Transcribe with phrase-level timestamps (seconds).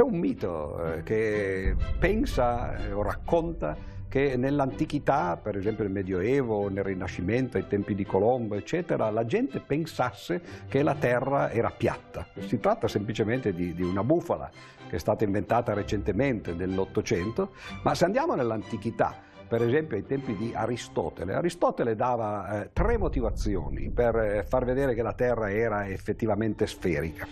[0.00, 3.76] C'è un mito eh, che pensa eh, o racconta
[4.10, 9.60] che nell'antichità, per esempio nel Medioevo, nel Rinascimento, ai tempi di Colombo, eccetera, la gente
[9.60, 12.26] pensasse che la Terra era piatta.
[12.40, 14.50] Si tratta semplicemente di, di una bufala
[14.88, 17.52] che è stata inventata recentemente nell'Ottocento,
[17.84, 19.14] ma se andiamo nell'antichità,
[19.46, 21.34] per esempio ai tempi di Aristotele.
[21.34, 27.28] Aristotele dava eh, tre motivazioni per eh, far vedere che la Terra era effettivamente sferica.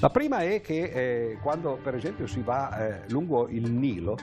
[0.00, 4.16] La prima è che eh, quando per esempio si va eh, lungo il Nilo,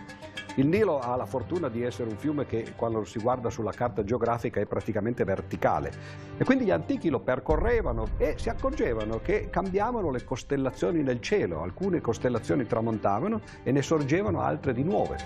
[0.55, 4.03] il Nilo ha la fortuna di essere un fiume che quando si guarda sulla carta
[4.03, 5.91] geografica è praticamente verticale
[6.37, 11.63] e quindi gli antichi lo percorrevano e si accorgevano che cambiavano le costellazioni nel cielo,
[11.63, 15.17] alcune costellazioni tramontavano e ne sorgevano altre di nuove.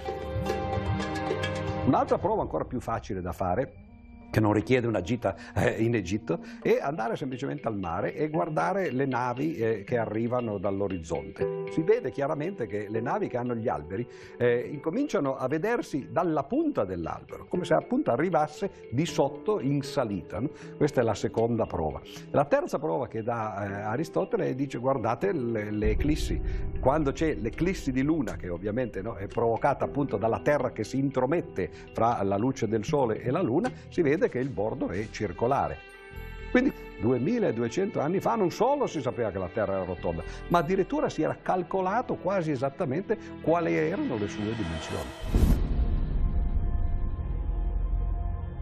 [1.86, 3.87] Un'altra prova ancora più facile da fare
[4.30, 8.92] che non richiede una gita eh, in Egitto, è andare semplicemente al mare e guardare
[8.92, 11.66] le navi eh, che arrivano dall'orizzonte.
[11.72, 16.44] Si vede chiaramente che le navi che hanno gli alberi eh, incominciano a vedersi dalla
[16.44, 20.40] punta dell'albero, come se appunto arrivasse di sotto in salita.
[20.40, 20.50] No?
[20.76, 22.02] Questa è la seconda prova.
[22.32, 26.40] La terza prova che dà eh, Aristotele dice guardate le, le eclissi.
[26.80, 30.98] Quando c'è l'eclissi di luna, che ovviamente no, è provocata appunto dalla Terra che si
[30.98, 34.90] intromette fra la luce del Sole e la Luna, si vede vede che il bordo
[34.90, 35.78] è circolare.
[36.50, 41.08] Quindi 2200 anni fa non solo si sapeva che la Terra era rotonda, ma addirittura
[41.10, 45.47] si era calcolato quasi esattamente quali erano le sue dimensioni.